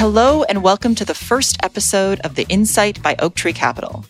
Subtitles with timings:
[0.00, 4.06] Hello, and welcome to the first episode of The Insight by Oaktree Capital.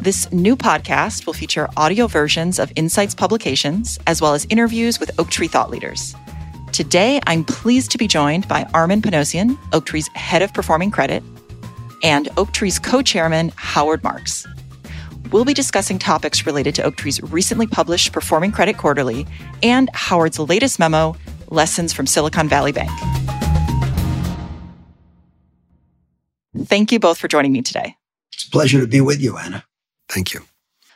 [0.00, 5.10] This new podcast will feature audio versions of Insight's publications, as well as interviews with
[5.18, 6.14] Oaktree thought leaders.
[6.72, 11.22] Today, I'm pleased to be joined by Armen Panossian, Oaktree's head of performing credit,
[12.02, 14.46] and Oaktree's co chairman, Howard Marks.
[15.30, 19.26] We'll be discussing topics related to Oaktree's recently published Performing Credit Quarterly
[19.62, 21.16] and Howard's latest memo,
[21.50, 22.90] Lessons from Silicon Valley Bank.
[26.56, 27.96] Thank you both for joining me today.
[28.32, 29.64] It's a pleasure to be with you, Anna.
[30.08, 30.42] Thank you.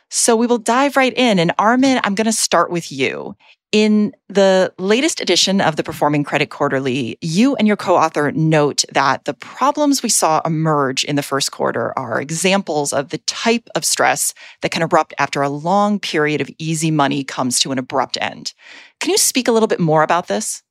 [0.09, 1.39] So we will dive right in.
[1.39, 3.35] And Armen, I'm going to start with you.
[3.71, 8.83] In the latest edition of the Performing Credit Quarterly, you and your co author note
[8.91, 13.67] that the problems we saw emerge in the first quarter are examples of the type
[13.73, 17.79] of stress that can erupt after a long period of easy money comes to an
[17.79, 18.53] abrupt end.
[18.99, 20.61] Can you speak a little bit more about this?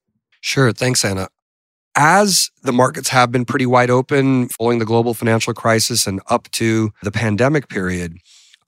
[0.40, 0.72] Sure.
[0.72, 1.28] Thanks, Anna.
[1.94, 6.50] As the markets have been pretty wide open following the global financial crisis and up
[6.52, 8.16] to the pandemic period,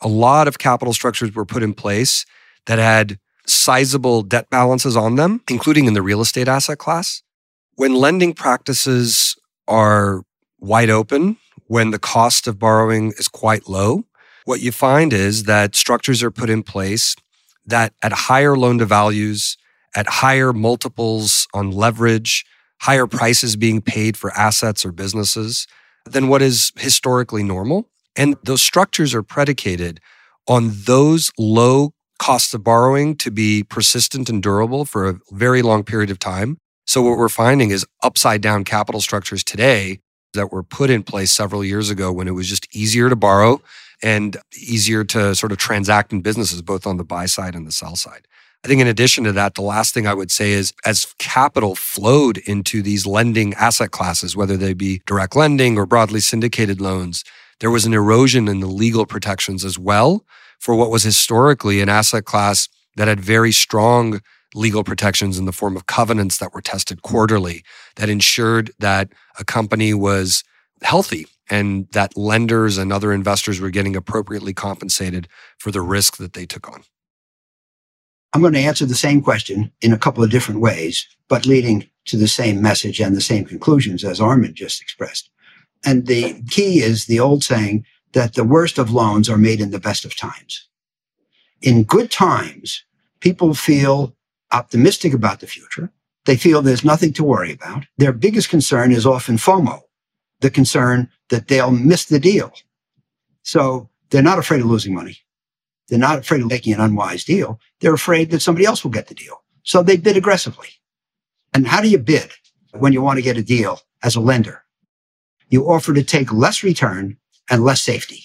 [0.03, 2.27] a lot of capital structures were put in place
[2.67, 7.23] that had sizable debt balances on them, including in the real estate asset class.
[7.77, 9.37] When lending practices
[9.67, 10.23] are
[10.61, 14.05] wide open, when the cost of borrowing is quite low,
[14.45, 17.17] what you find is that structures are put in place
[17.65, 19.57] that at higher loan to values,
[19.97, 22.45] at higher multiples on leverage,
[22.85, 25.67] higher prices being paid for assets or businesses
[26.05, 27.89] than what is historically normal.
[28.15, 30.01] And those structures are predicated
[30.47, 35.83] on those low costs of borrowing to be persistent and durable for a very long
[35.83, 36.59] period of time.
[36.87, 40.01] So what we're finding is upside down capital structures today
[40.35, 43.63] that were put in place several years ago when it was just easier to borrow
[44.03, 47.73] and easier to sort of transact in businesses, both on the buy side and the
[47.73, 48.29] sell side.
[48.65, 51.75] I think in addition to that, the last thing I would say is as capital
[51.75, 57.25] flowed into these lending asset classes, whether they be direct lending or broadly syndicated loans,
[57.61, 60.25] there was an erosion in the legal protections as well
[60.59, 64.23] for what was historically an asset class that had very strong
[64.55, 67.63] legal protections in the form of covenants that were tested quarterly
[67.97, 70.43] that ensured that a company was
[70.83, 76.33] healthy and that lenders and other investors were getting appropriately compensated for the risk that
[76.33, 76.83] they took on.
[78.35, 81.89] I'm going to answer the same question in a couple of different ways, but leading
[82.07, 85.31] to the same message and the same conclusions as Armen just expressed.
[85.85, 89.71] And the key is the old saying that the worst of loans are made in
[89.71, 90.69] the best of times.
[91.63, 92.85] In good times,
[93.21, 94.17] people feel
[94.51, 95.93] optimistic about the future.
[96.25, 97.85] They feel there's nothing to worry about.
[97.99, 99.83] Their biggest concern is often FOMO,
[100.41, 102.53] the concern that they'll miss the deal.
[103.43, 105.19] So they're not afraid of losing money.
[105.89, 107.61] They're not afraid of making an unwise deal.
[107.81, 109.43] They're afraid that somebody else will get the deal.
[109.63, 110.69] So they bid aggressively.
[111.53, 112.33] And how do you bid
[112.73, 114.63] when you want to get a deal as a lender?
[115.49, 117.19] You offer to take less return
[117.51, 118.23] and less safety.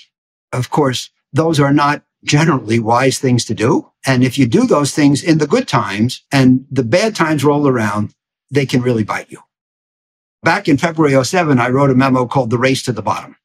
[0.51, 3.91] Of course, those are not generally wise things to do.
[4.05, 7.67] And if you do those things in the good times and the bad times roll
[7.67, 8.13] around,
[8.49, 9.39] they can really bite you.
[10.41, 13.35] Back in February 07, I wrote a memo called The Race to the Bottom.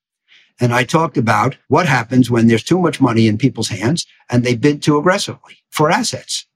[0.61, 4.45] And I talked about what happens when there's too much money in people's hands and
[4.45, 6.47] they bid too aggressively for assets.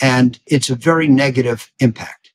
[0.00, 2.30] And it's a very negative impact.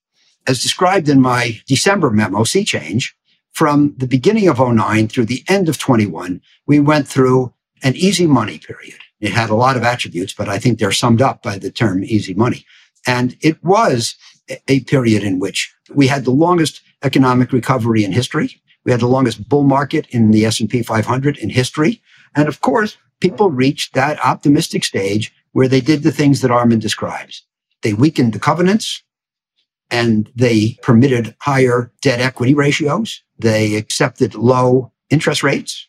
[0.47, 3.15] As described in my December memo, Sea Change,
[3.53, 8.27] from the beginning of 09 through the end of 21, we went through an easy
[8.27, 8.97] money period.
[9.21, 12.03] It had a lot of attributes, but I think they're summed up by the term
[12.03, 12.65] easy money.
[13.07, 14.15] And it was
[14.67, 18.61] a period in which we had the longest economic recovery in history.
[18.85, 22.01] We had the longest bull market in the S&P 500 in history.
[22.35, 26.79] And of course, people reached that optimistic stage where they did the things that Armen
[26.79, 27.45] describes.
[27.81, 29.03] They weakened the covenants
[29.89, 33.21] and they permitted higher debt equity ratios.
[33.37, 35.87] They accepted low interest rates,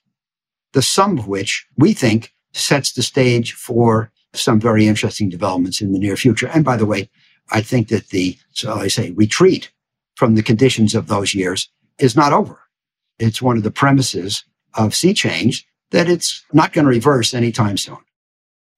[0.73, 5.93] the sum of which we think sets the stage for some very interesting developments in
[5.93, 6.49] the near future.
[6.49, 7.09] And by the way,
[7.51, 9.71] I think that the, so I say, retreat
[10.17, 11.69] from the conditions of those years
[11.99, 12.61] is not over.
[13.19, 14.45] It's one of the premises
[14.75, 17.99] of sea change that it's not going to reverse anytime soon.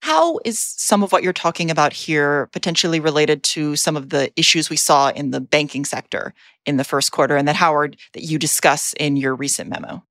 [0.01, 4.31] How is some of what you're talking about here potentially related to some of the
[4.35, 6.33] issues we saw in the banking sector
[6.65, 10.03] in the first quarter and that Howard that you discuss in your recent memo?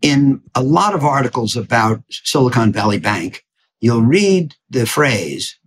[0.00, 3.44] In a lot of articles about Silicon Valley Bank,
[3.80, 5.58] you'll read the phrase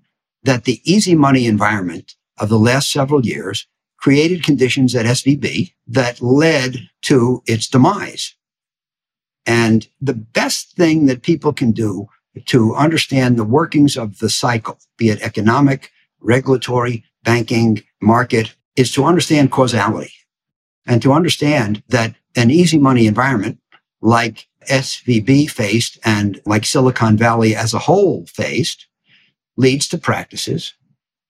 [0.43, 3.67] that the easy money environment of the last several years
[4.01, 8.35] created conditions at SVB that led to its demise.
[9.45, 12.07] And the best thing that people can do
[12.45, 15.91] to understand the workings of the cycle, be it economic,
[16.21, 20.13] regulatory, banking, market, is to understand causality.
[20.85, 23.59] and to understand that an easy money environment
[24.01, 28.87] like SVB faced and like Silicon Valley as a whole faced
[29.55, 30.73] leads to practices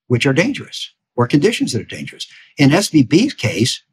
[0.07, 2.25] which are dangerous or conditions that are dangerous.
[2.57, 3.83] In SVB's case,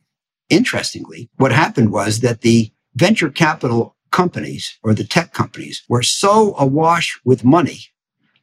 [0.49, 6.55] interestingly, what happened was that the venture capital companies or the tech companies were so
[6.56, 7.81] awash with money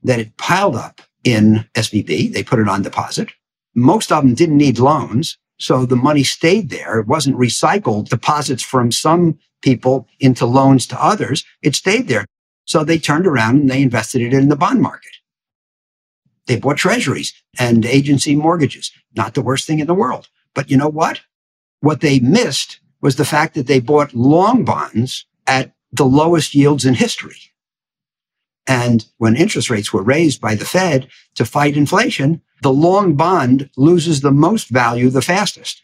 [0.03, 2.33] that it piled up in SVB.
[2.33, 3.31] They put it on deposit.
[3.73, 5.37] Most of them didn't need loans.
[5.59, 6.99] So the money stayed there.
[6.99, 11.45] It wasn't recycled deposits from some people into loans to others.
[11.61, 12.25] It stayed there.
[12.65, 15.11] So they turned around and they invested it in the bond market.
[16.47, 18.91] They bought treasuries and agency mortgages.
[19.15, 20.27] Not the worst thing in the world.
[20.53, 21.21] But you know what?
[21.79, 26.85] What they missed was the fact that they bought long bonds at the lowest yields
[26.85, 27.37] in history.
[28.65, 33.69] And when interest rates were raised by the Fed to fight inflation, the long bond
[33.75, 35.83] loses the most value the fastest.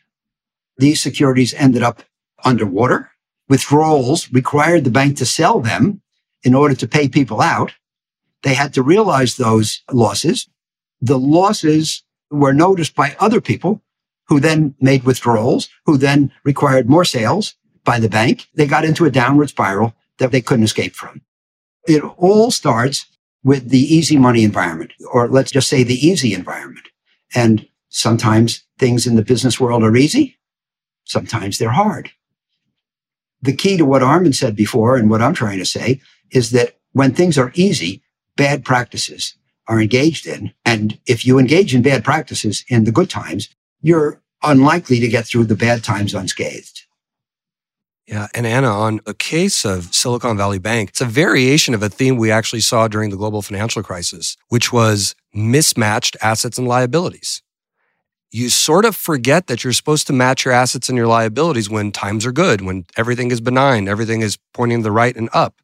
[0.78, 2.04] These securities ended up
[2.46, 3.12] underwater.
[3.50, 6.02] Withdrawals required the bank to sell them
[6.44, 7.74] in order to pay people out.
[8.44, 10.48] They had to realize those losses.
[11.02, 13.82] The losses were noticed by other people
[14.28, 18.48] who then made withdrawals, who then required more sales by the bank.
[18.54, 21.22] They got into a downward spiral that they couldn't escape from.
[21.88, 23.08] It all starts
[23.44, 26.88] with the easy money environment, or let's just say the easy environment.
[27.34, 30.38] And sometimes things in the business world are easy.
[31.06, 32.12] Sometimes they're hard.
[33.42, 36.02] The key to what Armen said before and what I'm trying to say
[36.32, 38.04] is that when things are easy,
[38.40, 39.36] bad practices
[39.68, 40.54] are engaged in.
[40.64, 43.50] And if you engage in bad practices in the good times,
[43.82, 46.86] you're unlikely to get through the bad times unscathed.
[48.08, 48.28] Yeah.
[48.34, 52.16] And Anna, on a case of Silicon Valley Bank, it's a variation of a theme
[52.16, 57.44] we actually saw during the global financial crisis, which was mismatched assets and liabilities.
[58.32, 61.92] You sort of forget that you're supposed to match your assets and your liabilities when
[61.92, 65.56] times are good, when everything is benign, everything is pointing the right and up.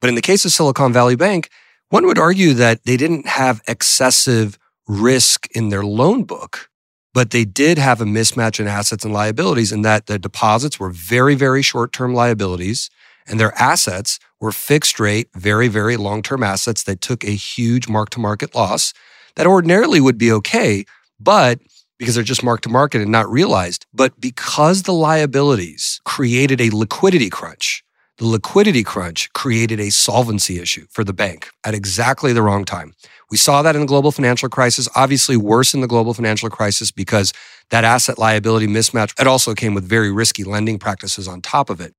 [0.00, 1.48] But in the case of Silicon Valley Bank,
[1.94, 4.58] one would argue that they didn't have excessive
[4.88, 6.68] risk in their loan book
[7.14, 10.90] but they did have a mismatch in assets and liabilities in that the deposits were
[10.90, 12.90] very, very short term liabilities
[13.26, 17.88] and their assets were fixed rate, very, very long term assets that took a huge
[17.88, 18.92] mark to market loss
[19.36, 20.84] that ordinarily would be okay,
[21.18, 21.60] but
[21.98, 23.86] because they're just mark to market and not realized.
[23.94, 27.83] But because the liabilities created a liquidity crunch,
[28.18, 32.94] the liquidity crunch created a solvency issue for the bank at exactly the wrong time.
[33.30, 36.92] We saw that in the global financial crisis, obviously worse in the global financial crisis
[36.92, 37.32] because
[37.70, 41.80] that asset liability mismatch, it also came with very risky lending practices on top of
[41.80, 41.94] it.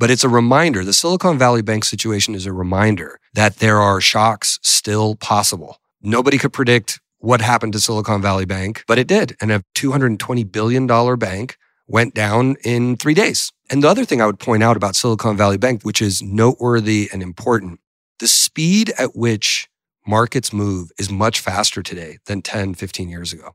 [0.00, 4.00] But it's a reminder, the Silicon Valley Bank situation is a reminder that there are
[4.00, 5.76] shocks still possible.
[6.02, 9.36] Nobody could predict what happened to Silicon Valley Bank, but it did.
[9.40, 10.86] And a $220 billion
[11.18, 11.58] bank
[11.90, 13.52] went down in three days.
[13.68, 17.08] And the other thing I would point out about Silicon Valley Bank, which is noteworthy
[17.12, 17.80] and important,
[18.20, 19.68] the speed at which
[20.06, 23.50] markets move is much faster today than 10, 15 years ago.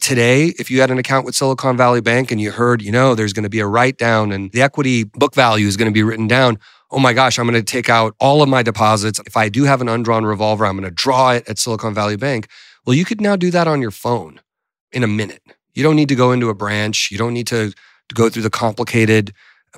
[0.00, 3.14] Today, if you had an account with Silicon Valley Bank and you heard, you know,
[3.14, 5.92] there's going to be a write down and the equity book value is going to
[5.92, 6.58] be written down,
[6.90, 9.20] oh my gosh, I'm going to take out all of my deposits.
[9.26, 12.16] If I do have an undrawn revolver, I'm going to draw it at Silicon Valley
[12.16, 12.48] Bank.
[12.86, 14.40] Well, you could now do that on your phone
[14.92, 15.42] in a minute.
[15.74, 17.10] You don't need to go into a branch.
[17.10, 17.72] You don't need to,
[18.08, 19.32] to go through the complicated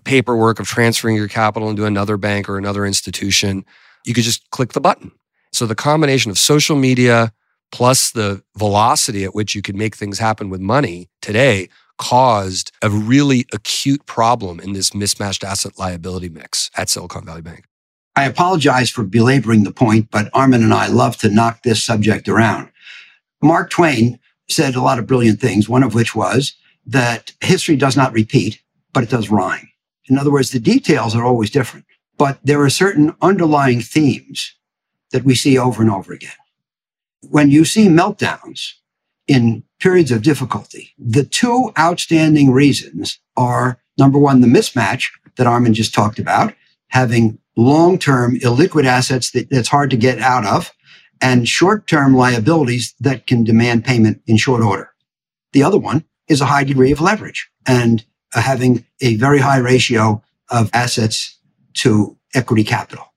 [0.04, 3.64] paperwork of transferring your capital into another bank or another institution.
[4.06, 5.12] You could just click the button
[5.52, 7.32] so the combination of social media
[7.72, 11.68] plus the velocity at which you could make things happen with money today
[11.98, 17.64] caused a really acute problem in this mismatched asset liability mix at Silicon Valley Bank.
[18.16, 22.28] I apologize for belaboring the point, but Armen and I love to knock this subject
[22.28, 22.70] around.
[23.42, 24.18] Mark Twain
[24.48, 26.54] said a lot of brilliant things, one of which was
[26.90, 28.60] that history does not repeat,
[28.92, 29.68] but it does rhyme.
[30.08, 31.86] In other words, the details are always different,
[32.18, 34.56] but there are certain underlying themes
[35.12, 36.32] that we see over and over again.
[37.22, 38.72] When you see meltdowns
[39.28, 45.74] in periods of difficulty, the two outstanding reasons are number one, the mismatch that Armen
[45.74, 46.54] just talked about,
[46.88, 50.72] having long-term illiquid assets that, that's hard to get out of
[51.20, 54.90] and short-term liabilities that can demand payment in short order.
[55.52, 59.58] The other one is a high degree of leverage and uh, having a very high
[59.58, 61.38] ratio of assets
[61.74, 63.12] to equity capital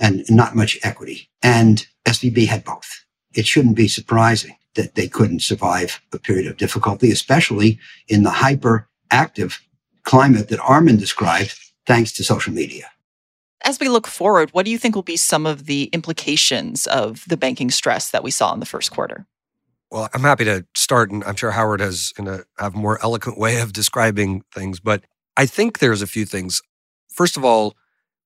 [0.00, 1.28] and not much equity.
[1.42, 3.04] And SVB had both.
[3.34, 8.30] It shouldn't be surprising that they couldn't survive a period of difficulty, especially in the
[8.30, 9.60] hyper active
[10.02, 12.90] climate that Armen described, thanks to social media.
[13.64, 17.24] As we look forward, what do you think will be some of the implications of
[17.26, 19.26] the banking stress that we saw in the first quarter?
[19.96, 23.02] Well, I'm happy to start, and I'm sure Howard is going to have a more
[23.02, 24.78] eloquent way of describing things.
[24.78, 25.04] But
[25.38, 26.60] I think there's a few things.
[27.08, 27.74] First of all,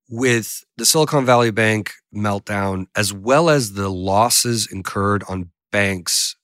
[0.09, 6.35] with the Silicon Valley Bank meltdown, as well as the losses incurred on banks'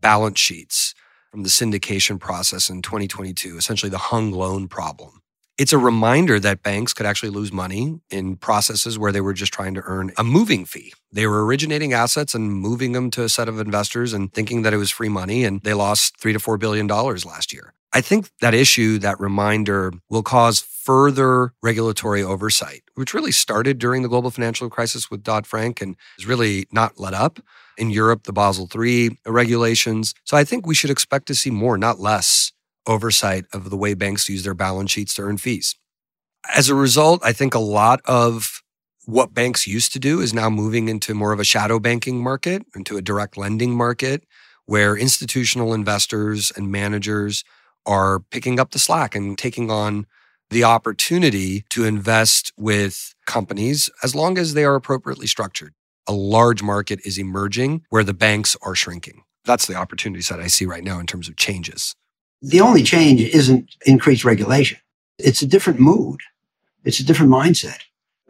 [0.00, 0.94] balance sheets
[1.32, 5.20] from the syndication process in 2022, essentially the hung loan problem.
[5.58, 9.54] It's a reminder that banks could actually lose money in processes where they were just
[9.54, 10.92] trying to earn a moving fee.
[11.10, 14.74] They were originating assets and moving them to a set of investors and thinking that
[14.74, 17.72] it was free money, and they lost three to four billion dollars last year.
[17.94, 24.02] I think that issue, that reminder, will cause further regulatory oversight, which really started during
[24.02, 27.40] the global financial crisis with Dodd Frank and has really not let up.
[27.78, 30.14] In Europe, the Basel III regulations.
[30.24, 32.52] So I think we should expect to see more, not less,
[32.86, 35.76] oversight of the way banks use their balance sheets to earn fees.
[36.54, 38.62] As a result, I think a lot of
[39.04, 42.62] what banks used to do is now moving into more of a shadow banking market,
[42.74, 44.24] into a direct lending market,
[44.66, 47.44] where institutional investors and managers
[47.86, 50.06] are picking up the slack and taking on
[50.50, 55.72] the opportunity to invest with companies as long as they are appropriately structured.
[56.08, 59.22] A large market is emerging where the banks are shrinking.
[59.44, 61.94] That's the opportunities that I see right now in terms of changes.
[62.46, 64.78] The only change isn't increased regulation.
[65.18, 66.20] It's a different mood.
[66.84, 67.80] It's a different mindset.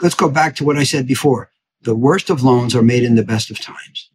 [0.01, 1.51] Let's go back to what I said before.
[1.83, 4.11] The worst of loans are made in the best of times.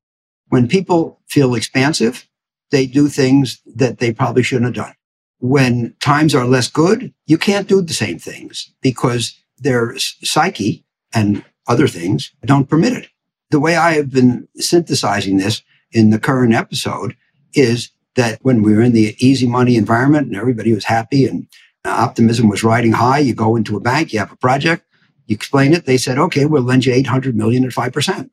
[0.50, 2.28] When people feel expansive,
[2.72, 4.96] they do things that they probably shouldn't have done
[5.42, 11.44] when times are less good, you can't do the same things because their psyche and
[11.68, 13.08] other things don't permit it.
[13.50, 17.18] The way I have been synthesizing this in the current episode
[17.54, 21.48] is that when we were in the easy money environment and everybody was happy and
[21.86, 24.86] optimism was riding high, you go into a bank, you have a project,
[25.28, 25.86] you explain it.
[25.86, 28.30] They said, okay, we'll lend you 800 million at 5%.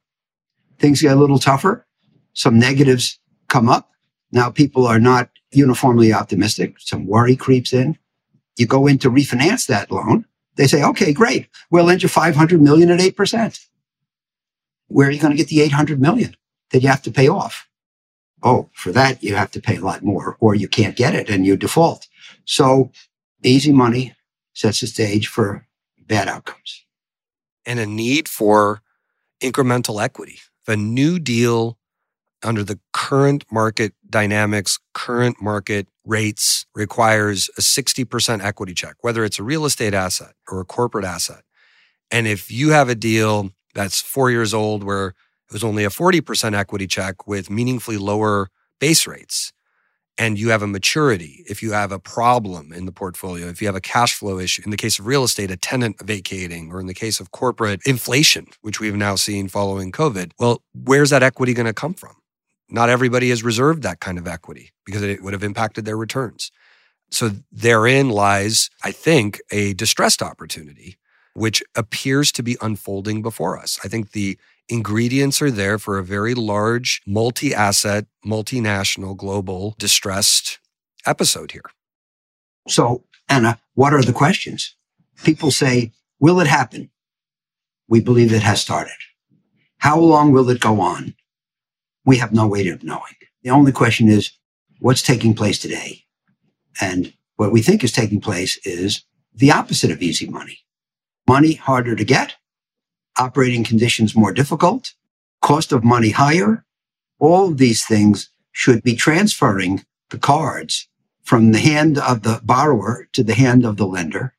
[0.78, 1.87] Things get a little tougher.
[2.32, 3.18] Some negatives
[3.49, 3.90] come up.
[4.32, 6.76] Now people are not uniformly optimistic.
[6.78, 7.99] Some worry creeps in.
[8.56, 10.25] You go in to refinance that loan.
[10.56, 11.49] They say, okay, great.
[11.70, 13.66] We'll lend you 500 million at 8%.
[14.88, 16.37] Where are you going to get the 800 million
[16.70, 17.67] that you have to pay off?
[18.42, 21.28] Oh, for that, you have to pay a lot more or you can't get it
[21.28, 22.07] and you default.
[22.45, 22.92] So
[23.42, 24.14] easy money
[24.54, 25.66] sets the stage for
[26.07, 26.85] bad outcomes.
[27.66, 28.83] And a need for
[29.42, 30.38] incremental equity.
[30.66, 31.78] A new deal
[32.42, 39.38] under the current market dynamics, current market rates requires a 60% equity check, whether it's
[39.38, 41.42] a real estate asset or a corporate asset.
[42.11, 45.14] And if you have a deal that's four years old where
[45.48, 48.48] it was only a 40% equity check with meaningfully lower
[48.80, 49.52] base rates,
[50.16, 53.68] and you have a maturity, if you have a problem in the portfolio, if you
[53.68, 56.80] have a cash flow issue, in the case of real estate, a tenant vacating, or
[56.80, 61.22] in the case of corporate inflation, which we've now seen following COVID, well, where's that
[61.22, 62.16] equity going to come from?
[62.70, 66.50] not everybody has reserved that kind of equity because it would have impacted their returns.
[67.10, 70.98] So therein lies, I think, a distressed opportunity,
[71.34, 73.78] which appears to be unfolding before us.
[73.82, 74.38] I think the
[74.68, 80.58] ingredients are there for a very large, multi asset, multinational, global distressed
[81.06, 81.70] episode here.
[82.68, 84.75] So, Anna, what are the questions?
[85.25, 86.90] People say, Will it happen?
[87.88, 88.96] We believe it has started.
[89.78, 91.14] How long will it go on?
[92.08, 93.18] we have no way of knowing.
[93.42, 94.30] The only question is
[94.78, 96.04] what's taking place today?
[96.80, 100.60] And what we think is taking place is the opposite of easy money.
[101.28, 102.37] Money harder to get,
[103.18, 104.94] operating conditions more difficult,
[105.42, 106.64] cost of money higher.
[107.18, 110.88] All of these things should be transferring the cards
[111.22, 114.34] from the hand of the borrower to the hand of the lender,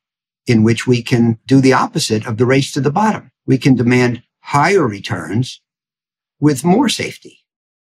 [0.46, 3.30] in which we can do the opposite of the race to the bottom.
[3.46, 5.60] We can demand higher returns
[6.40, 7.38] with more safety.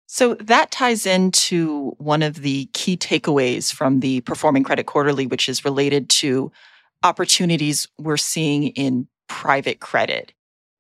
[0.08, 5.50] So that ties into one of the key takeaways from the Performing Credit Quarterly, which
[5.50, 6.52] is related to
[7.04, 10.34] opportunities we're seeing in private credit.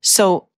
[0.06, 0.50] So,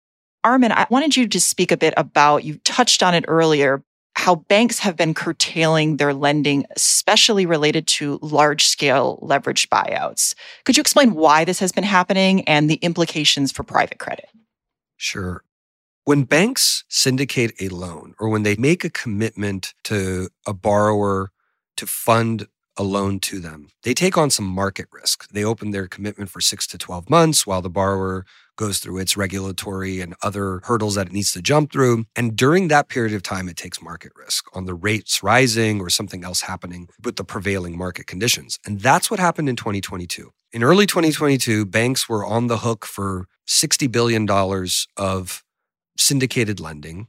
[0.43, 3.81] Armen, I wanted you to speak a bit about, you touched on it earlier,
[4.15, 10.35] how banks have been curtailing their lending, especially related to large scale leveraged buyouts.
[10.65, 14.27] Could you explain why this has been happening and the implications for private credit?
[14.97, 15.43] Sure.
[16.03, 21.31] When banks syndicate a loan or when they make a commitment to a borrower
[21.77, 25.29] to fund a loan to them, they take on some market risk.
[25.29, 28.25] They open their commitment for six to 12 months while the borrower
[28.57, 32.05] goes through its regulatory and other hurdles that it needs to jump through.
[32.15, 35.89] And during that period of time, it takes market risk on the rates rising or
[35.89, 38.59] something else happening with the prevailing market conditions.
[38.65, 40.31] And that's what happened in 2022.
[40.51, 44.27] In early 2022, banks were on the hook for $60 billion
[44.97, 45.43] of
[45.97, 47.07] syndicated lending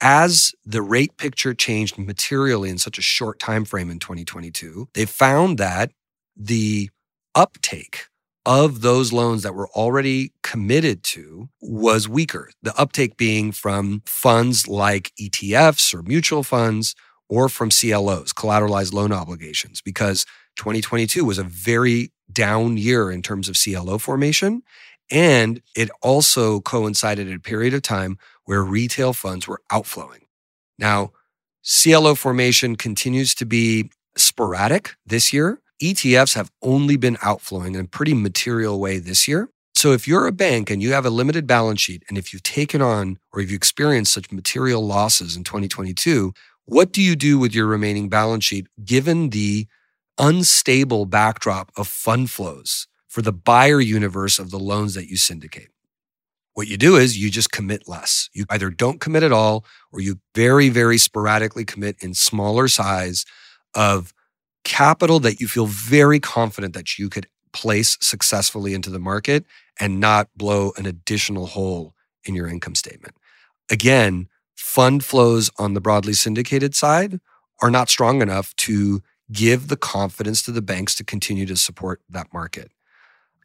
[0.00, 5.06] as the rate picture changed materially in such a short time frame in 2022 they
[5.06, 5.92] found that
[6.36, 6.90] the
[7.34, 8.06] uptake
[8.44, 12.50] of those loans that were already committed to was weaker.
[12.62, 16.94] The uptake being from funds like ETFs or mutual funds
[17.28, 20.24] or from CLOs, collateralized loan obligations, because
[20.56, 24.62] 2022 was a very down year in terms of CLO formation.
[25.10, 30.26] And it also coincided at a period of time where retail funds were outflowing.
[30.78, 31.12] Now,
[31.62, 35.60] CLO formation continues to be sporadic this year.
[35.82, 39.48] ETFs have only been outflowing in a pretty material way this year.
[39.74, 42.44] So if you're a bank and you have a limited balance sheet, and if you've
[42.44, 46.32] taken on or if you experienced such material losses in 2022,
[46.66, 49.66] what do you do with your remaining balance sheet given the
[50.18, 55.70] unstable backdrop of fund flows for the buyer universe of the loans that you syndicate?
[56.54, 58.28] What you do is you just commit less.
[58.34, 63.24] You either don't commit at all or you very, very sporadically commit in smaller size
[63.74, 64.12] of
[64.64, 69.44] capital that you feel very confident that you could place successfully into the market
[69.78, 73.14] and not blow an additional hole in your income statement.
[73.70, 77.20] Again, fund flows on the broadly syndicated side
[77.60, 82.00] are not strong enough to give the confidence to the banks to continue to support
[82.08, 82.70] that market.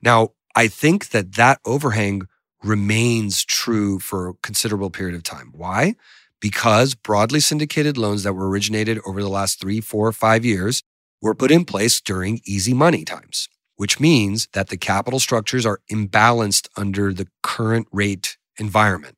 [0.01, 2.23] Now, I think that that overhang
[2.63, 5.51] remains true for a considerable period of time.
[5.55, 5.95] Why?
[6.39, 10.83] Because broadly syndicated loans that were originated over the last three, four, five years
[11.21, 15.79] were put in place during easy money times, which means that the capital structures are
[15.91, 19.17] imbalanced under the current rate environment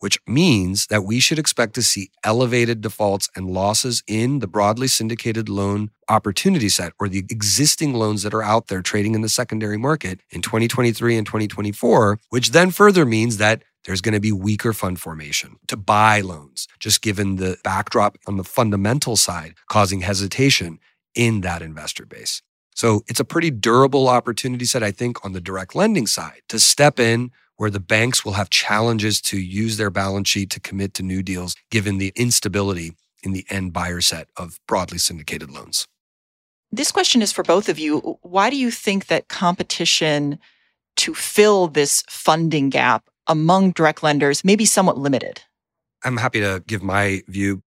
[0.00, 4.86] which means that we should expect to see elevated defaults and losses in the broadly
[4.88, 9.28] syndicated loan opportunity set or the existing loans that are out there trading in the
[9.28, 14.32] secondary market in 2023 and 2024, which then further means that there's going to be
[14.32, 20.00] weaker fund formation to buy loans, just given the backdrop on the fundamental side, causing
[20.00, 20.78] hesitation
[21.14, 22.42] in that investor base.
[22.74, 26.60] So it's a pretty durable opportunity set, I think, on the direct lending side to
[26.60, 30.94] step in where the banks will have challenges to use their balance sheet to commit
[30.94, 32.92] to new deals given the instability
[33.22, 35.86] in the end buyer set of broadly syndicated loans.
[36.70, 38.18] This question is for both of you.
[38.22, 40.38] Why do you think that competition
[40.98, 45.42] to fill this funding gap among direct lenders may be somewhat limited?
[46.04, 47.62] I'm happy to give my view.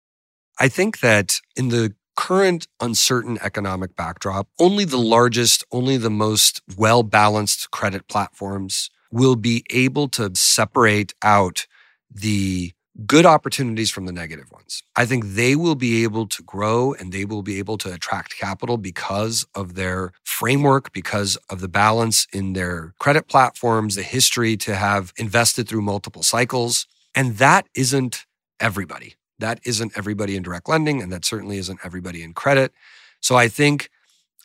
[0.60, 6.62] I think that in the current uncertain economic backdrop, only the largest, only the most
[6.76, 11.66] well balanced credit platforms will be able to separate out
[12.14, 12.74] the
[13.06, 14.84] good opportunities from the negative ones.
[14.98, 18.38] I think they will be able to grow and they will be able to attract
[18.38, 24.58] capital because of their framework, because of the balance in their credit platforms, the history
[24.58, 26.86] to have invested through multiple cycles.
[27.16, 28.26] And that isn't
[28.60, 29.16] everybody.
[29.40, 32.74] That isn't everybody in direct lending, and that certainly isn't everybody in credit.
[33.22, 33.90] So I think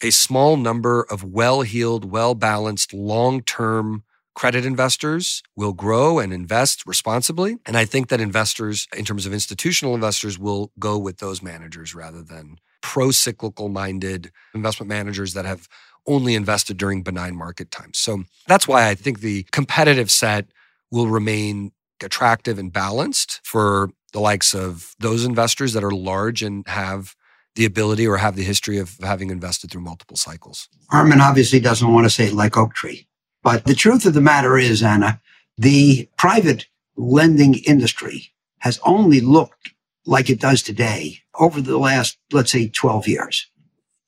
[0.02, 4.04] a small number of well heeled, well balanced, long term
[4.34, 7.56] credit investors will grow and invest responsibly.
[7.66, 11.94] And I think that investors, in terms of institutional investors, will go with those managers
[11.94, 15.68] rather than pro cyclical minded investment managers that have
[16.06, 17.98] only invested during benign market times.
[17.98, 20.46] So that's why I think the competitive set
[20.90, 26.66] will remain attractive and balanced for the likes of those investors that are large and
[26.68, 27.14] have
[27.56, 30.68] the ability or have the history of having invested through multiple cycles.
[30.90, 33.06] Armen obviously doesn't want to say like Oaktree.
[33.42, 35.20] But the truth of the matter is, Anna,
[35.58, 39.74] the private lending industry has only looked
[40.06, 43.50] like it does today over the last, let's say, 12 years.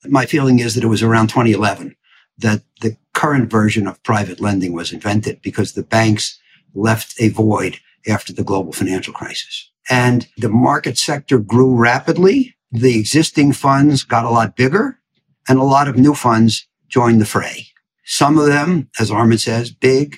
[0.05, 1.95] My feeling is that it was around 2011
[2.37, 6.39] that the current version of private lending was invented because the banks
[6.73, 9.69] left a void after the global financial crisis.
[9.89, 12.55] And the market sector grew rapidly.
[12.71, 14.99] The existing funds got a lot bigger
[15.47, 17.67] and a lot of new funds joined the fray.
[18.03, 20.17] Some of them, as Armen says, big,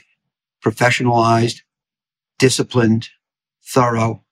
[0.64, 1.62] professionalized,
[2.38, 3.10] disciplined,
[3.64, 4.24] thorough.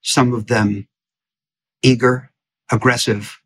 [0.00, 0.88] Some of them
[1.82, 2.30] eager,
[2.70, 3.40] aggressive,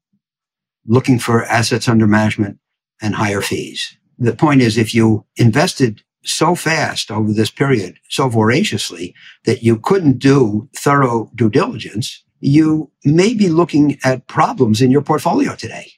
[0.87, 2.59] looking for assets under management
[3.01, 3.97] and higher fees.
[4.19, 9.79] The point is, if you invested so fast over this period, so voraciously that you
[9.79, 15.93] couldn't do thorough due diligence, you may be looking at problems in your portfolio today.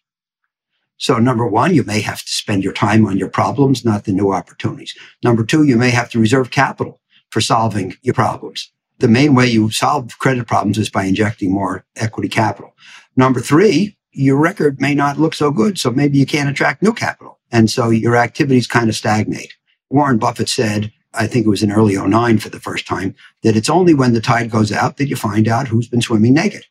[0.96, 4.12] So number one, you may have to spend your time on your problems, not the
[4.12, 4.94] new opportunities.
[5.22, 8.70] Number two, you may have to reserve capital for solving your problems.
[8.98, 12.76] The main way you solve credit problems is by injecting more equity capital.
[13.16, 15.78] Number three, your record may not look so good.
[15.78, 17.40] So maybe you can't attract new capital.
[17.50, 19.52] And so your activities kind of stagnate.
[19.94, 23.54] Warren Buffett said, I think it was in early 09 for the first time, that
[23.54, 26.64] it's only when the tide goes out that you find out who's been swimming naked.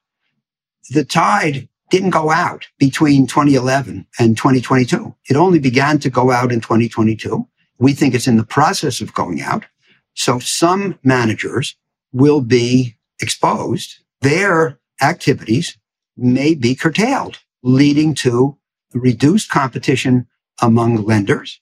[0.90, 5.16] The tide didn't go out between 2011 and 2022.
[5.30, 7.48] It only began to go out in 2022.
[7.80, 9.64] We think it's in the process of going out.
[10.16, 11.78] So some managers
[12.12, 14.00] will be exposed.
[14.20, 15.78] Their activities
[16.18, 18.58] may be curtailed, leading to
[18.94, 20.28] reduced competition
[20.62, 21.62] among lenders,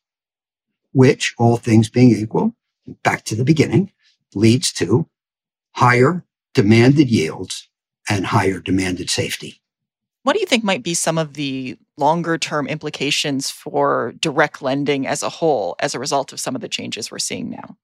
[0.94, 2.56] which all things being equal,
[3.04, 3.92] back to the beginning,
[4.36, 5.08] leads to
[5.74, 7.70] higher demanded yields
[8.10, 9.62] and higher demanded safety.
[10.24, 15.08] What do you think might be some of the longer term implications for direct lending
[15.08, 17.78] as a whole as a result of some of the changes we're seeing now?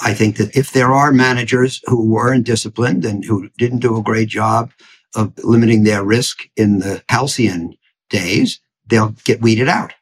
[0.00, 4.02] I think that if there are managers who weren't disciplined and who didn't do a
[4.02, 4.72] great job
[5.14, 7.76] of limiting their risk in the halcyon
[8.10, 9.92] days, they'll get weeded out.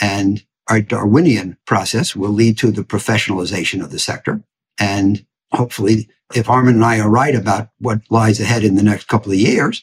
[0.00, 4.42] And our Darwinian process will lead to the professionalization of the sector.
[4.78, 9.08] And hopefully, if Armen and I are right about what lies ahead in the next
[9.08, 9.82] couple of years,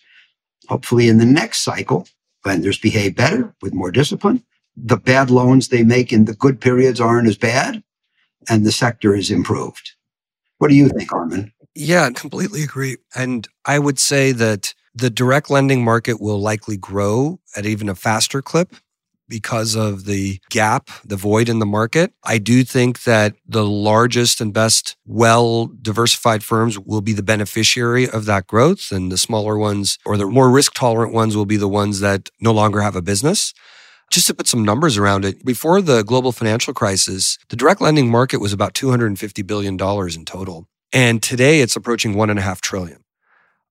[0.68, 2.08] hopefully in the next cycle,
[2.46, 4.44] lenders behave better with more discipline.
[4.76, 7.84] The bad loans they make in the good periods aren't as bad
[8.50, 9.92] and the sector is improved.
[10.58, 11.54] What do you think, Armen?
[11.76, 12.98] Yeah, completely agree.
[13.16, 17.96] And I would say that the direct lending market will likely grow at even a
[17.96, 18.76] faster clip
[19.32, 22.14] because of the gap, the void in the market.
[22.26, 28.10] I do think that the largest and best well diversified firms will be the beneficiary
[28.10, 31.56] of that growth, and the smaller ones or the more risk tolerant ones will be
[31.56, 33.54] the ones that no longer have a business.
[34.12, 38.12] Just to put some numbers around it, before the global financial crisis, the direct lending
[38.12, 40.68] market was about $250 billion in total.
[40.92, 43.06] And today it's approaching one and a half trillion.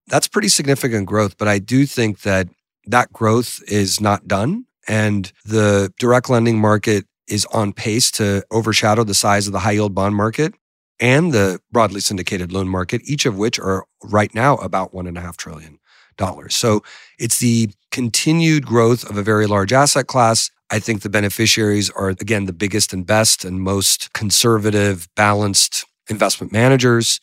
[0.07, 2.47] That's pretty significant growth, but I do think that
[2.87, 4.65] that growth is not done.
[4.91, 9.71] And the direct lending market is on pace to overshadow the size of the high
[9.71, 10.53] yield bond market
[10.99, 15.17] and the broadly syndicated loan market, each of which are right now about one and
[15.17, 15.79] a half trillion
[16.17, 16.57] dollars.
[16.57, 16.83] So
[17.17, 20.51] it's the continued growth of a very large asset class.
[20.69, 26.51] I think the beneficiaries are, again, the biggest and best and most conservative, balanced investment
[26.51, 27.21] managers.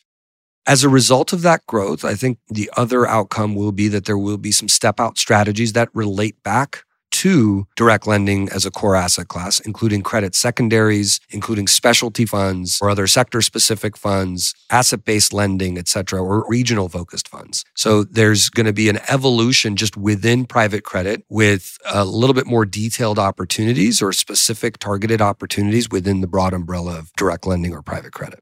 [0.65, 4.17] As a result of that growth, I think the other outcome will be that there
[4.17, 6.83] will be some step out strategies that relate back
[7.19, 12.89] to direct lending as a core asset class, including credit secondaries, including specialty funds or
[12.89, 17.65] other sector specific funds, asset based lending, et cetera, or regional focused funds.
[17.75, 22.47] So there's going to be an evolution just within private credit with a little bit
[22.47, 27.81] more detailed opportunities or specific targeted opportunities within the broad umbrella of direct lending or
[27.81, 28.39] private credit.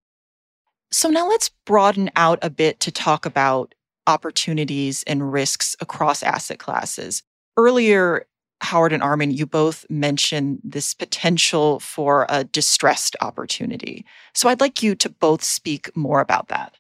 [0.91, 3.73] So now let's broaden out a bit to talk about
[4.05, 7.23] opportunities and risks across asset classes.
[7.57, 8.27] Earlier
[8.61, 14.05] Howard and Armen, you both mentioned this potential for a distressed opportunity.
[14.33, 16.75] So I'd like you to both speak more about that.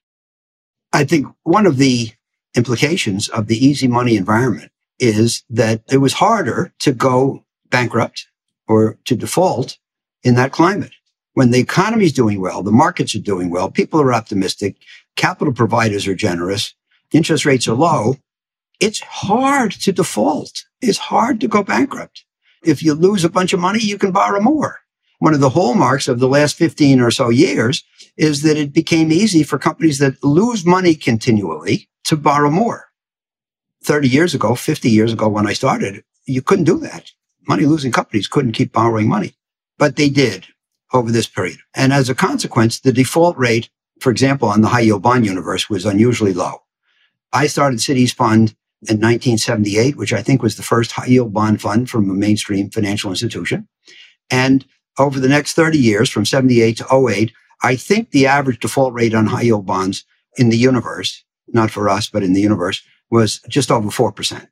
[0.93, 2.11] I think one of the
[2.55, 8.27] implications of the easy money environment is that it was harder to go bankrupt
[8.67, 9.77] or to default
[10.23, 10.93] in that climate.
[11.33, 14.77] When the economy is doing well, the markets are doing well, people are optimistic,
[15.15, 16.73] capital providers are generous,
[17.11, 18.15] interest rates are low,
[18.79, 20.65] it's hard to default.
[20.81, 22.23] It's hard to go bankrupt.
[22.63, 24.79] If you lose a bunch of money, you can borrow more.
[25.19, 27.83] One of the hallmarks of the last 15 or so years
[28.17, 32.85] is that it became easy for companies that lose money continually to borrow more.
[33.83, 37.11] 30 years ago, 50 years ago, when I started, you couldn't do that.
[37.47, 39.33] Money losing companies couldn't keep borrowing money,
[39.77, 40.45] but they did
[40.93, 41.59] over this period.
[41.73, 45.69] And as a consequence, the default rate, for example, on the high yield bond universe
[45.69, 46.63] was unusually low.
[47.33, 51.61] I started Cities fund in 1978, which I think was the first high yield bond
[51.61, 53.67] fund from a mainstream financial institution.
[54.29, 54.65] And
[54.99, 57.31] over the next 30 years, from 78 to 08,
[57.63, 60.05] I think the average default rate on high yield bonds
[60.37, 64.47] in the universe, not for us, but in the universe, was just over 4%.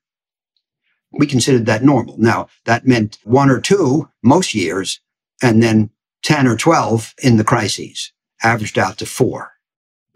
[1.11, 2.17] We considered that normal.
[2.17, 4.99] Now, that meant one or two most years,
[5.41, 5.91] and then
[6.23, 8.11] 10 or 12 in the crises,
[8.41, 9.51] averaged out to four.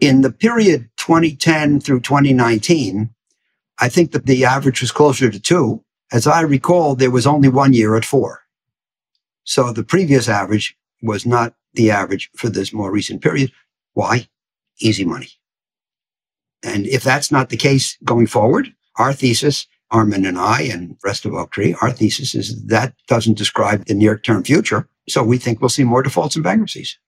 [0.00, 3.10] In the period 2010 through 2019,
[3.80, 5.82] I think that the average was closer to two.
[6.12, 8.42] As I recall, there was only one year at four.
[9.44, 13.52] So the previous average was not the average for this more recent period.
[13.94, 14.28] Why?
[14.80, 15.28] Easy money.
[16.62, 21.24] And if that's not the case going forward, our thesis, Armen and I and rest
[21.24, 24.88] of Oaktree, our thesis is that doesn't describe the near term future.
[25.08, 26.98] So we think we'll see more defaults and bankruptcies.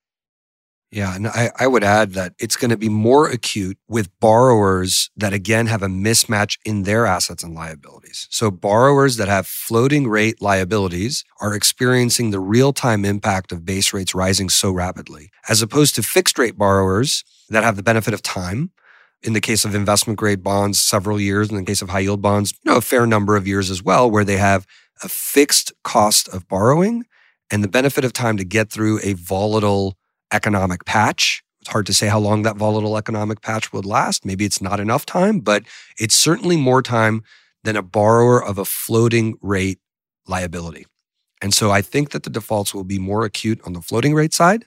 [0.93, 1.15] Yeah.
[1.15, 5.33] And I, I would add that it's going to be more acute with borrowers that,
[5.33, 8.27] again, have a mismatch in their assets and liabilities.
[8.29, 13.91] So, borrowers that have floating rate liabilities are experiencing the real time impact of base
[13.91, 18.21] rates rising so rapidly, as opposed to fixed rate borrowers that have the benefit of
[18.21, 18.69] time
[19.23, 21.49] in the case of investment grade bonds, several years.
[21.49, 23.81] In the case of high yield bonds, you know, a fair number of years as
[23.81, 24.67] well, where they have
[25.01, 27.05] a fixed cost of borrowing
[27.49, 29.97] and the benefit of time to get through a volatile
[30.33, 31.43] economic patch.
[31.61, 34.25] It's hard to say how long that volatile economic patch would last.
[34.25, 35.63] Maybe it's not enough time, but
[35.97, 37.23] it's certainly more time
[37.63, 39.79] than a borrower of a floating rate
[40.27, 40.85] liability.
[41.41, 44.33] And so I think that the defaults will be more acute on the floating rate
[44.33, 44.65] side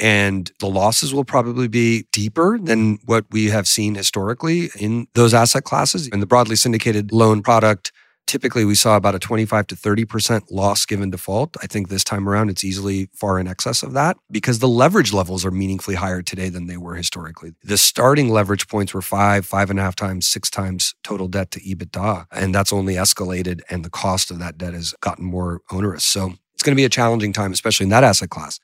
[0.00, 5.34] and the losses will probably be deeper than what we have seen historically in those
[5.34, 6.06] asset classes.
[6.08, 7.90] In the broadly syndicated loan product,
[8.28, 11.56] typically we saw about a 25 to 30% loss given default.
[11.62, 15.12] I think this time around it's easily far in excess of that because the leverage
[15.12, 17.54] levels are meaningfully higher today than they were historically.
[17.64, 21.50] The starting leverage points were five, five and a half times, six times total debt
[21.52, 22.26] to EBITDA.
[22.30, 26.04] And that's only escalated and the cost of that debt has gotten more onerous.
[26.04, 28.60] So it's going to be a challenging time, especially in that asset class.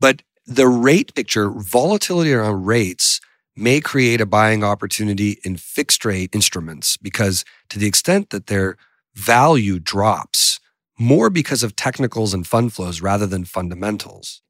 [0.00, 3.20] But the rate picture, volatility around rates
[3.56, 8.76] may create a buying opportunity in fixed rate instruments because to the extent that their
[9.14, 10.60] value drops
[10.98, 14.42] more because of technicals and fund flows rather than fundamentals,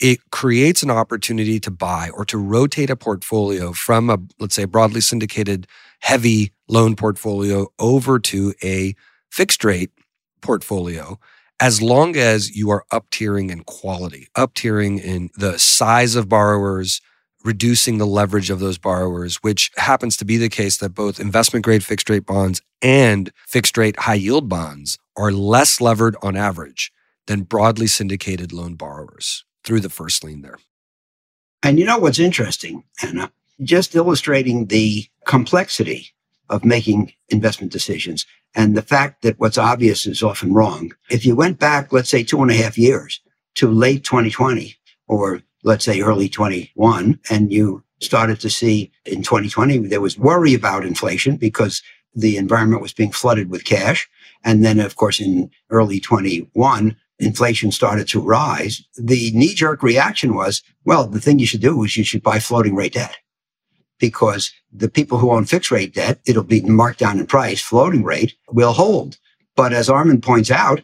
[0.00, 4.64] it creates an opportunity to buy or to rotate a portfolio from a, let's say,
[4.64, 5.66] broadly syndicated
[6.00, 8.94] heavy loan portfolio over to a
[9.30, 9.90] fixed rate
[10.40, 11.18] portfolio
[11.60, 16.28] as long as you are up tiering in quality, up tiering in the size of
[16.28, 17.00] borrowers,
[17.44, 21.64] reducing the leverage of those borrowers, which happens to be the case that both investment
[21.64, 26.92] grade fixed rate bonds and fixed rate high yield bonds are less levered on average
[27.26, 30.58] than broadly syndicated loan borrowers through the first lien there.
[31.62, 33.32] And you know what's interesting, Anna?
[33.62, 36.12] Just illustrating the complexity
[36.48, 38.24] of making investment decisions
[38.54, 40.92] and the fact that what's obvious is often wrong.
[41.10, 43.20] If you went back, let's say two and a half years
[43.56, 49.78] to late 2020 or let's say early 21 and you started to see in 2020,
[49.88, 51.82] there was worry about inflation because
[52.14, 54.08] the environment was being flooded with cash.
[54.44, 58.82] And then, of course, in early 21, inflation started to rise.
[58.96, 62.38] The knee jerk reaction was, well, the thing you should do is you should buy
[62.38, 63.16] floating rate debt
[63.98, 68.04] because the people who own fixed rate debt, it'll be marked down in price, floating
[68.04, 69.18] rate will hold.
[69.56, 70.82] But as Armen points out,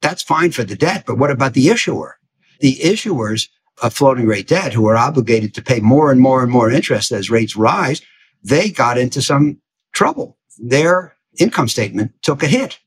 [0.00, 1.04] that's fine for the debt.
[1.06, 2.18] But what about the issuer?
[2.60, 3.48] The issuers
[3.80, 7.12] of floating rate debt who are obligated to pay more and more and more interest
[7.12, 8.02] as rates rise,
[8.42, 9.60] they got into some
[9.92, 10.36] trouble.
[10.58, 12.78] Their income statement took a hit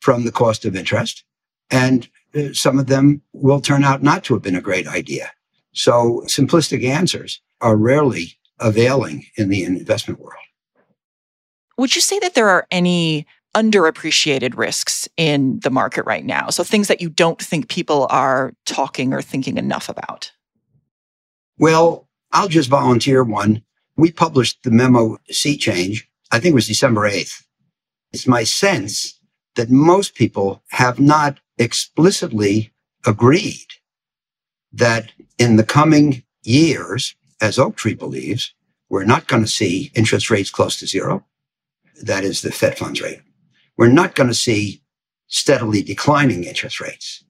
[0.00, 1.24] from the cost of interest.
[1.70, 5.30] And uh, some of them will turn out not to have been a great idea.
[5.72, 10.34] So simplistic answers are rarely availing in the investment world.
[11.78, 16.50] Would you say that there are any underappreciated risks in the market right now?
[16.50, 20.32] So things that you don't think people are talking or thinking enough about?
[21.58, 23.62] Well, I'll just volunteer one.
[23.96, 27.42] We published the memo Sea Change, I think it was December 8th.
[28.12, 29.18] It's my sense
[29.56, 32.72] that most people have not explicitly
[33.04, 33.66] agreed
[34.72, 38.54] that in the coming years, as Oaktree believes,
[38.88, 41.24] we're not going to see interest rates close to zero.
[42.02, 43.20] That is the Fed funds rate.
[43.80, 44.82] We're not going to see
[45.28, 47.24] steadily declining interest rates.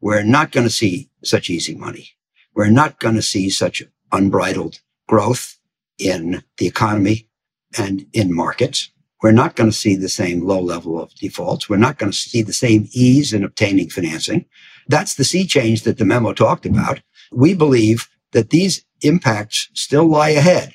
[0.00, 2.10] We're not going to see such easy money.
[2.54, 3.82] We're not going to see such
[4.12, 5.58] unbridled growth
[5.98, 7.28] in the economy
[7.76, 8.92] and in markets.
[9.24, 11.68] We're not going to see the same low level of defaults.
[11.68, 14.44] We're not going to see the same ease in obtaining financing.
[14.86, 17.00] That's the sea change that the memo talked about.
[17.32, 20.74] We believe that these impacts still lie ahead.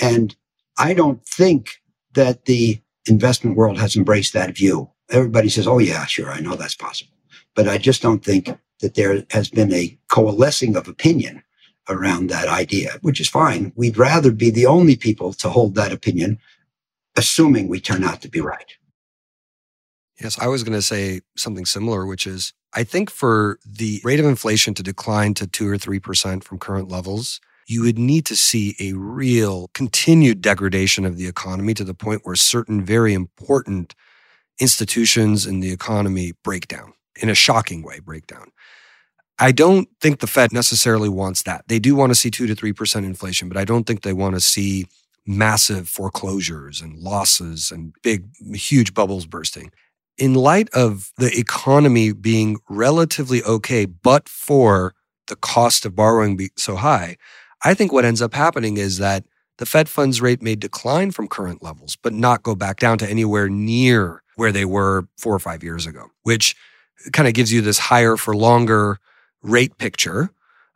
[0.00, 0.34] And
[0.76, 1.76] I don't think
[2.14, 4.90] that the investment world has embraced that view.
[5.10, 7.12] Everybody says, oh, yeah, sure, I know that's possible.
[7.54, 11.42] But I just don't think that there has been a coalescing of opinion
[11.88, 13.72] around that idea, which is fine.
[13.74, 16.38] We'd rather be the only people to hold that opinion,
[17.16, 18.72] assuming we turn out to be right.
[20.20, 24.20] Yes, I was going to say something similar, which is I think for the rate
[24.20, 28.34] of inflation to decline to two or 3% from current levels, you would need to
[28.34, 33.94] see a real continued degradation of the economy to the point where certain very important
[34.58, 38.50] institutions in the economy break down in a shocking way, break down.
[39.38, 41.64] I don't think the Fed necessarily wants that.
[41.68, 44.34] They do want to see 2 to 3% inflation, but I don't think they want
[44.34, 44.86] to see
[45.26, 49.70] massive foreclosures and losses and big, huge bubbles bursting.
[50.16, 54.94] In light of the economy being relatively okay, but for
[55.28, 57.16] the cost of borrowing be so high,
[57.64, 59.24] I think what ends up happening is that
[59.58, 63.10] the Fed funds rate may decline from current levels, but not go back down to
[63.10, 66.54] anywhere near where they were four or five years ago, which
[67.12, 68.98] kind of gives you this higher for longer
[69.42, 70.30] rate picture.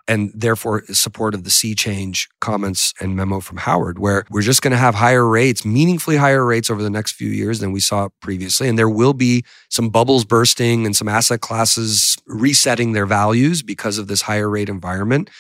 [0.09, 4.61] and therefore support of the sea change comments and memo from Howard, where we're just
[4.61, 7.79] going to have higher rates, meaningfully higher rates over the next few years than we
[7.81, 8.69] saw previously.
[8.69, 13.97] And there will be some bubbles bursting and some asset classes resetting their values because
[13.97, 15.31] of this higher rate environment.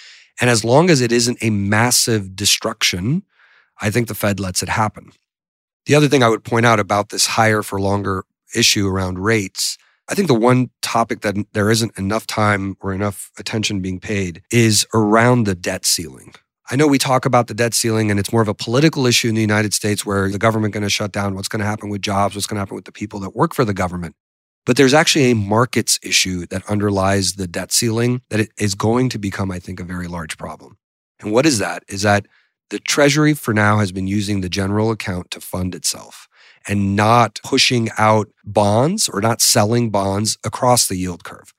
[0.41, 3.23] And as long as it isn't a massive destruction,
[3.81, 5.13] I think the Fed lets it happen.
[5.87, 9.79] The other thing I would point out about this higher for longer issue around rates
[10.09, 14.43] I think the one topic that there isn't enough time or enough attention being paid
[14.51, 16.35] is around the debt ceiling.
[16.71, 19.29] I know we talk about the debt ceiling and it's more of a political issue
[19.29, 21.89] in the United States where the government going to shut down, what's going to happen
[21.89, 24.15] with jobs, what's going to happen with the people that work for the government.
[24.65, 29.19] But there's actually a markets issue that underlies the debt ceiling that is going to
[29.19, 30.79] become, I think, a very large problem.
[31.21, 31.83] And what is that?
[31.89, 32.27] Is that
[32.71, 36.29] the Treasury for now has been using the general account to fund itself
[36.67, 41.53] and not pushing out bonds or not selling bonds across the yield curve,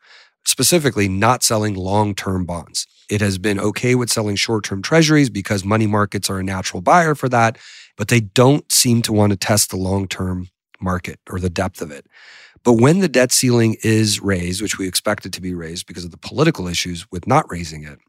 [0.46, 2.88] specifically, not selling long term bonds.
[3.10, 6.82] It has been okay with selling short term treasuries because money markets are a natural
[6.82, 7.58] buyer for that,
[7.98, 11.82] but they don't seem to want to test the long term market or the depth
[11.82, 12.06] of it.
[12.64, 16.06] But when the debt ceiling is raised, which we expect it to be raised because
[16.06, 18.00] of the political issues with not raising it,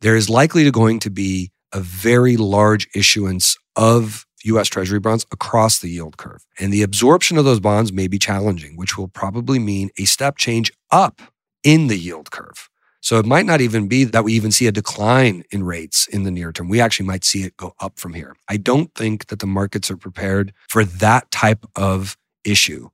[0.00, 5.26] there is likely to going to be a very large issuance of US Treasury bonds
[5.32, 6.44] across the yield curve.
[6.58, 10.36] And the absorption of those bonds may be challenging, which will probably mean a step
[10.36, 11.20] change up
[11.62, 12.68] in the yield curve.
[13.02, 16.24] So it might not even be that we even see a decline in rates in
[16.24, 16.68] the near term.
[16.68, 18.36] We actually might see it go up from here.
[18.48, 22.90] I don't think that the markets are prepared for that type of issue.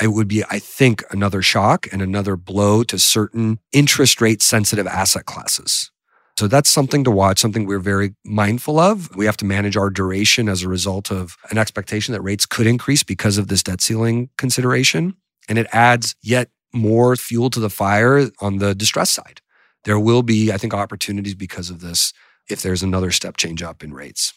[0.00, 4.86] It would be, I think, another shock and another blow to certain interest rate sensitive
[4.86, 5.90] asset classes.
[6.38, 9.14] So that's something to watch, something we're very mindful of.
[9.16, 12.68] We have to manage our duration as a result of an expectation that rates could
[12.68, 15.14] increase because of this debt ceiling consideration.
[15.48, 19.40] And it adds yet more fuel to the fire on the distress side.
[19.82, 22.12] There will be, I think, opportunities because of this
[22.48, 24.32] if there's another step change up in rates.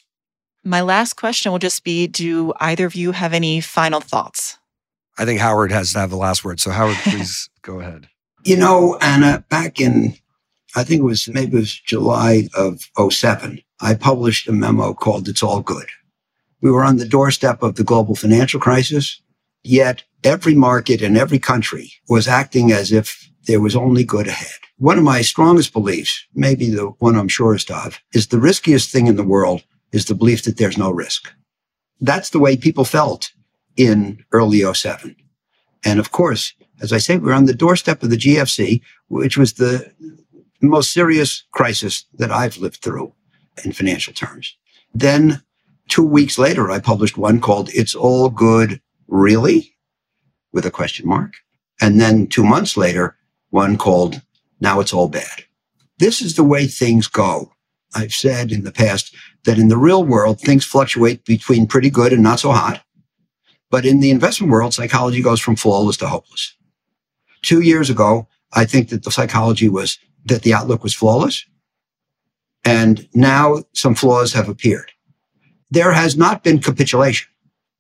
[0.64, 4.58] My last question will just be Do either of you have any final thoughts?
[5.22, 6.60] I think Howard has to have the last word.
[6.60, 8.08] So, Howard, please go ahead.
[8.44, 10.16] You know, Anna, back in
[10.76, 15.28] I think it was maybe it was July of 07, I published a memo called
[15.28, 15.88] It's All Good.
[16.62, 19.22] We were on the doorstep of the global financial crisis,
[19.64, 24.60] yet every market in every country was acting as if there was only good ahead.
[24.78, 29.08] One of my strongest beliefs, maybe the one I'm surest of, is the riskiest thing
[29.08, 31.32] in the world is the belief that there's no risk.
[32.00, 33.32] That's the way people felt
[33.78, 35.16] in early 07.
[35.84, 39.54] And of course, as I say, we're on the doorstep of the GFC, which was
[39.54, 39.92] the
[40.62, 43.14] most serious crisis that I've lived through
[43.64, 44.56] in financial terms.
[44.94, 45.42] Then
[45.88, 49.76] two weeks later, I published one called It's All Good, Really?
[50.54, 51.34] with a question mark.
[51.80, 53.16] And then two months later,
[53.50, 54.22] one called
[54.60, 55.46] Now It's All Bad.
[55.98, 57.54] This is the way things go.
[57.94, 62.14] I've said in the past that in the real world, things fluctuate between pretty good
[62.14, 62.84] and not so hot.
[63.72, 66.56] But in the investment world, psychology goes from flawless to hopeless.
[67.42, 71.46] Two years ago, I think that the psychology was that the outlook was flawless.
[72.64, 74.92] And now some flaws have appeared.
[75.72, 77.30] There has not been capitulation.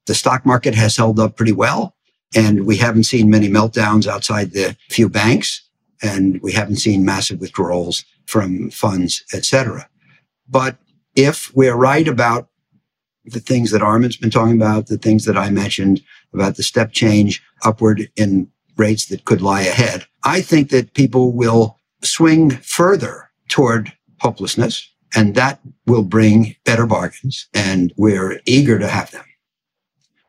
[0.07, 1.93] The stock market has held up pretty well.
[2.33, 5.61] And we haven't seen many meltdowns outside the few banks.
[6.01, 9.89] And we haven't seen massive withdrawals from funds, et cetera.
[10.49, 10.77] But
[11.15, 12.47] if we're right about
[13.25, 16.01] the things that Armen's been talking about, the things that I mentioned
[16.33, 21.31] about the step change upward in rates that could lie ahead, I think that people
[21.31, 28.87] will swing further toward hopelessness, and that will bring better bargains, and we're eager to
[28.87, 29.25] have them.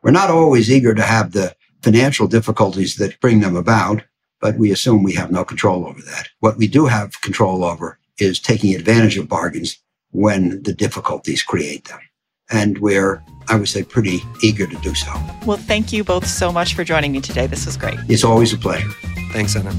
[0.01, 4.03] We're not always eager to have the financial difficulties that bring them about,
[4.41, 6.27] but we assume we have no control over that.
[6.39, 9.77] What we do have control over is taking advantage of bargains
[10.11, 11.99] when the difficulties create them.
[12.51, 15.11] And we're, I would say, pretty eager to do so.
[15.45, 17.47] Well, thank you both so much for joining me today.
[17.47, 17.99] This was great.
[18.09, 18.89] It's always a pleasure.
[19.31, 19.73] Thanks, Anna.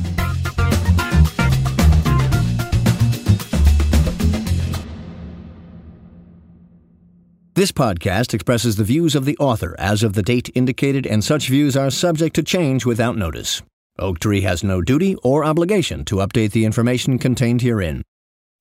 [7.56, 11.48] This podcast expresses the views of the author as of the date indicated, and such
[11.48, 13.62] views are subject to change without notice.
[13.96, 18.02] Oaktree has no duty or obligation to update the information contained herein.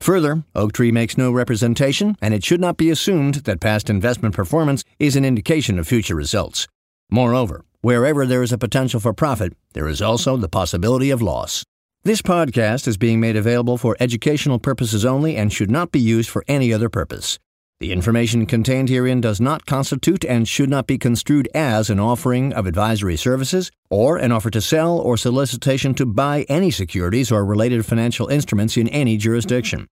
[0.03, 4.83] Further, Oaktree makes no representation, and it should not be assumed that past investment performance
[4.99, 6.67] is an indication of future results.
[7.09, 11.63] Moreover, wherever there is a potential for profit, there is also the possibility of loss.
[12.03, 16.29] This podcast is being made available for educational purposes only and should not be used
[16.29, 17.39] for any other purpose.
[17.83, 22.53] The information contained herein does not constitute and should not be construed as an offering
[22.53, 27.43] of advisory services or an offer to sell or solicitation to buy any securities or
[27.43, 29.89] related financial instruments in any jurisdiction.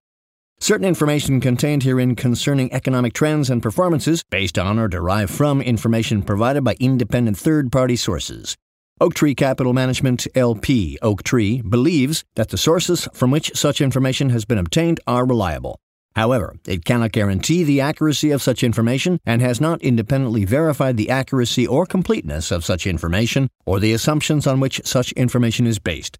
[0.57, 6.23] Certain information contained herein concerning economic trends and performances based on or derived from information
[6.23, 8.55] provided by independent third party sources.
[9.01, 14.57] Oaktree Capital Management LP, Oaktree, believes that the sources from which such information has been
[14.57, 15.77] obtained are reliable.
[16.15, 21.09] However, it cannot guarantee the accuracy of such information and has not independently verified the
[21.09, 26.17] accuracy or completeness of such information or the assumptions on which such information is based.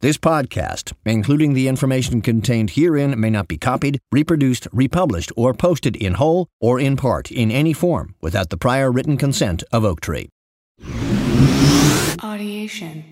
[0.00, 5.94] This podcast, including the information contained herein, may not be copied, reproduced, republished, or posted
[5.94, 10.28] in whole or in part in any form without the prior written consent of Oaktree.
[12.20, 13.04] Audiation.